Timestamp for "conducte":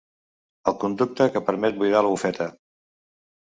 0.83-1.27